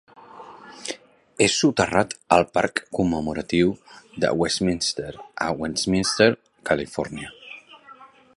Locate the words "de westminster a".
4.25-5.55